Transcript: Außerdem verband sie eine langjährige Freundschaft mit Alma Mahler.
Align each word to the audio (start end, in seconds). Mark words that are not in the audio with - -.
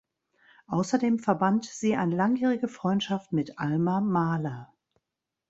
Außerdem 0.65 1.19
verband 1.19 1.65
sie 1.65 1.95
eine 1.95 2.15
langjährige 2.15 2.67
Freundschaft 2.67 3.33
mit 3.33 3.59
Alma 3.59 4.01
Mahler. 4.01 4.73